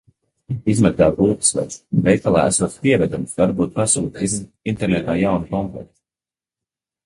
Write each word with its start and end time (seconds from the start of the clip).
Izmazgā 0.71 1.09
gultasveļu! 1.19 1.75
Veikalā 2.07 2.47
esot 2.53 2.79
pievedums. 2.87 3.37
Varbūt 3.43 3.77
pasūti 3.77 4.33
internetā 4.75 5.21
jaunu 5.23 5.51
komplektu? 5.57 5.97